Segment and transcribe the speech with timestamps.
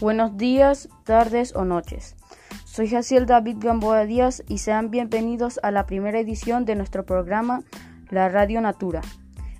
[0.00, 2.14] Buenos días, tardes o noches.
[2.64, 7.64] Soy Jaciel David Gamboa Díaz y sean bienvenidos a la primera edición de nuestro programa
[8.08, 9.00] La Radio Natura.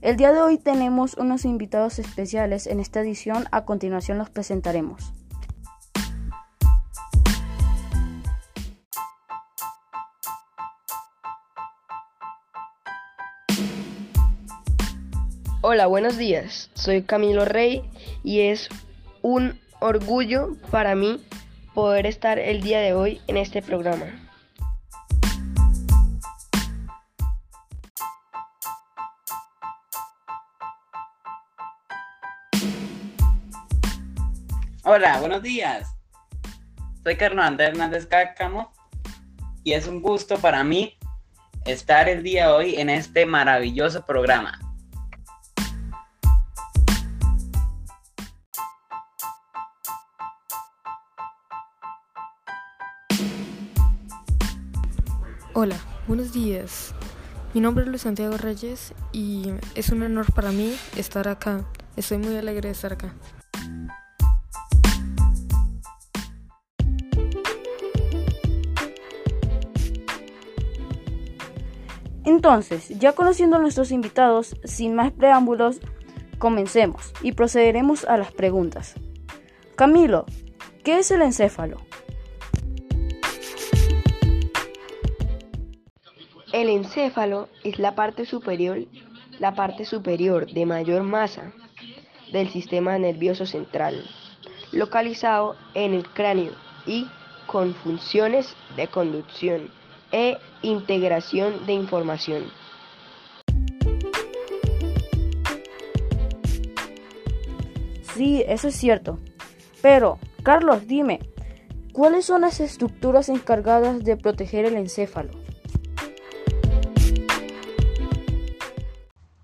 [0.01, 5.13] El día de hoy tenemos unos invitados especiales en esta edición, a continuación los presentaremos.
[15.63, 16.71] Hola, buenos días.
[16.75, 17.83] Soy Camilo Rey
[18.23, 18.69] y es
[19.23, 21.25] un orgullo para mí
[21.75, 24.07] poder estar el día de hoy en este programa.
[34.85, 35.95] Hola, buenos días.
[37.05, 38.73] Soy Andrés Hernández Cácamo
[39.63, 40.99] y es un gusto para mí
[41.67, 44.68] estar el día de hoy en este maravilloso programa.
[55.61, 55.75] Hola,
[56.07, 56.95] buenos días.
[57.53, 59.43] Mi nombre es Luis Santiago Reyes y
[59.75, 61.65] es un honor para mí estar acá.
[61.97, 63.13] Estoy muy alegre de estar acá.
[72.25, 75.81] Entonces, ya conociendo a nuestros invitados, sin más preámbulos,
[76.39, 78.95] comencemos y procederemos a las preguntas.
[79.75, 80.25] Camilo,
[80.85, 81.88] ¿qué es el encéfalo?
[86.59, 88.81] El encéfalo es la parte superior,
[89.39, 91.53] la parte superior de mayor masa
[92.33, 94.05] del sistema nervioso central,
[94.73, 96.51] localizado en el cráneo
[96.85, 97.07] y
[97.47, 99.71] con funciones de conducción
[100.11, 102.43] e integración de información.
[108.17, 109.21] Sí, eso es cierto.
[109.81, 111.21] Pero, Carlos, dime,
[111.93, 115.38] ¿cuáles son las estructuras encargadas de proteger el encéfalo?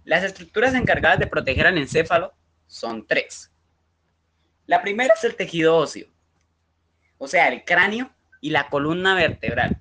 [0.04, 2.32] Las estructuras encargadas de proteger al encéfalo
[2.66, 3.50] son tres.
[4.66, 6.08] La primera es el tejido óseo,
[7.18, 8.10] o sea, el cráneo
[8.40, 9.76] y la columna vertebral,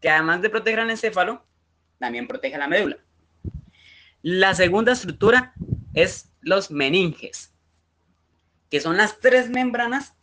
[0.00, 1.44] que además de proteger al encéfalo,
[1.98, 2.98] también protege la médula.
[4.22, 5.52] La segunda estructura
[5.94, 7.52] es los meninges,
[8.70, 10.14] que son las tres membranas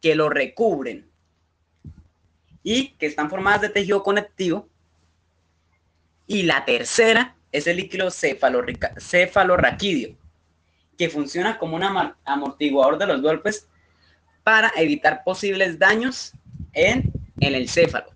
[0.00, 1.08] que lo recubren
[2.62, 4.68] y que están formadas de tejido conectivo.
[6.26, 10.16] Y la tercera es el líquido cefalorraquídeo,
[10.96, 11.84] que funciona como un
[12.24, 13.68] amortiguador de los golpes
[14.42, 16.32] para evitar posibles daños
[16.72, 18.08] en, el encéfalo.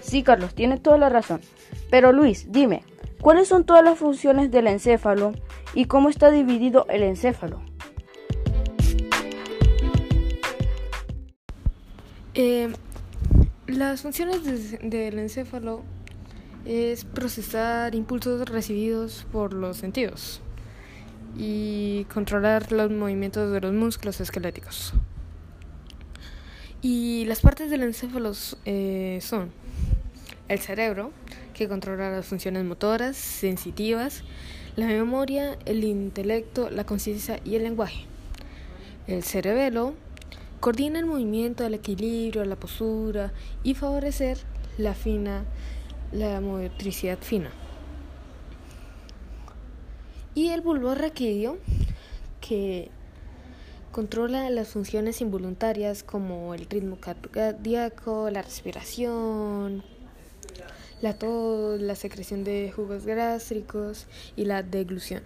[0.00, 1.40] Sí, Carlos, tienes toda la razón.
[1.90, 2.82] Pero Luis, dime,
[3.20, 5.32] ¿cuáles son todas las funciones del encéfalo
[5.74, 7.62] y cómo está dividido el encéfalo?
[12.34, 12.72] Eh,
[13.66, 14.42] las funciones
[14.82, 15.82] del encéfalo
[16.64, 20.40] es procesar impulsos recibidos por los sentidos
[21.36, 24.92] y controlar los movimientos de los músculos esqueléticos.
[26.82, 28.32] Y las partes del encéfalo
[28.66, 29.50] eh, son
[30.48, 31.12] el cerebro,
[31.54, 34.22] que controla las funciones motoras, sensitivas,
[34.76, 38.04] la memoria, el intelecto, la conciencia y el lenguaje.
[39.06, 39.94] El cerebelo,
[40.64, 44.38] Coordina el movimiento, el equilibrio, la postura y favorecer
[44.78, 45.44] la fina,
[46.10, 47.50] la motricidad fina.
[50.34, 51.58] Y el bulbo raquídeo
[52.40, 52.88] que
[53.92, 59.82] controla las funciones involuntarias como el ritmo cardíaco, la respiración,
[61.02, 65.24] la tos, la secreción de jugos gástricos y la deglución.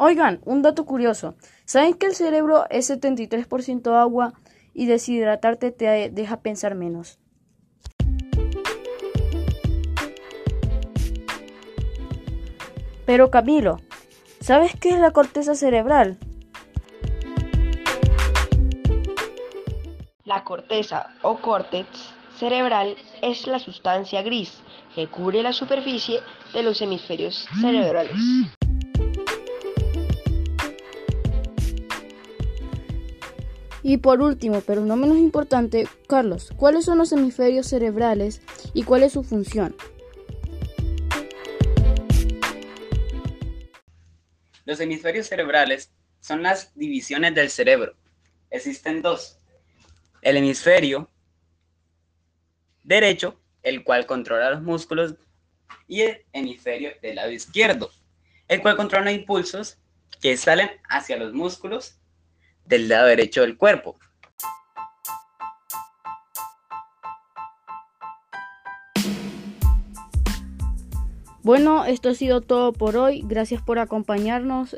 [0.00, 1.34] Oigan, un dato curioso.
[1.64, 4.32] ¿Saben que el cerebro es 73% agua
[4.72, 7.18] y deshidratarte te deja pensar menos?
[13.04, 13.80] Pero Camilo,
[14.40, 16.16] ¿sabes qué es la corteza cerebral?
[20.24, 21.88] La corteza o córtex
[22.38, 24.60] cerebral es la sustancia gris
[24.94, 26.20] que cubre la superficie
[26.52, 28.14] de los hemisferios cerebrales.
[33.82, 38.42] Y por último, pero no menos importante, Carlos, ¿cuáles son los hemisferios cerebrales
[38.74, 39.76] y cuál es su función?
[44.64, 47.94] Los hemisferios cerebrales son las divisiones del cerebro.
[48.50, 49.38] Existen dos.
[50.22, 51.08] El hemisferio
[52.82, 55.14] derecho, el cual controla los músculos,
[55.86, 57.90] y el hemisferio del lado izquierdo,
[58.48, 59.78] el cual controla impulsos
[60.20, 61.98] que salen hacia los músculos
[62.68, 63.96] del lado derecho del cuerpo.
[71.42, 73.24] Bueno, esto ha sido todo por hoy.
[73.26, 74.76] Gracias por acompañarnos.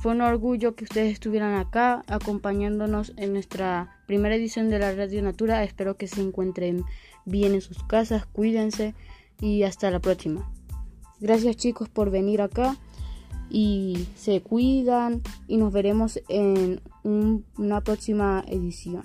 [0.00, 5.22] fue un orgullo que ustedes estuvieran acá acompañándonos en nuestra primera edición de la Radio
[5.22, 5.62] Natura.
[5.62, 6.82] Espero que se encuentren
[7.26, 8.24] bien en sus casas.
[8.24, 8.94] Cuídense
[9.38, 10.50] y hasta la próxima.
[11.20, 12.78] Gracias chicos por venir acá
[13.50, 19.04] y se cuidan y nos veremos en una próxima edición.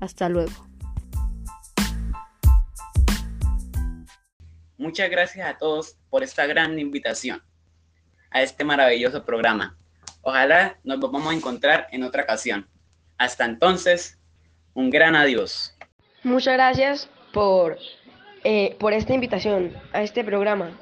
[0.00, 0.52] Hasta luego.
[4.78, 7.42] Muchas gracias a todos por esta gran invitación
[8.30, 9.76] a este maravilloso programa.
[10.22, 12.68] Ojalá nos vamos a encontrar en otra ocasión.
[13.18, 14.18] Hasta entonces,
[14.74, 15.76] un gran adiós.
[16.22, 17.78] Muchas gracias por,
[18.44, 20.78] eh, por esta invitación a este programa.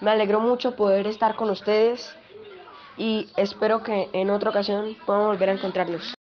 [0.00, 2.14] Me alegró mucho poder estar con ustedes
[2.96, 6.14] y espero que en otra ocasión podamos volver a encontrarnos.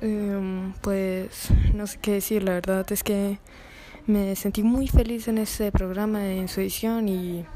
[0.00, 3.38] Em, pues no sé qué decir, la verdad es que
[4.06, 7.46] me sentí muy feliz en este programa, en su edición y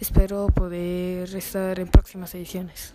[0.00, 2.94] espero poder estar en próximas ediciones.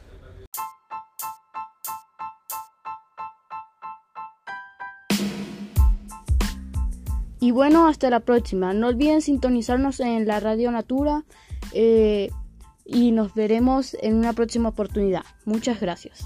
[7.44, 8.74] Y bueno, hasta la próxima.
[8.74, 11.26] No olviden sintonizarnos en la Radio Natura
[11.74, 12.30] eh,
[12.86, 15.24] y nos veremos en una próxima oportunidad.
[15.44, 16.26] Muchas gracias.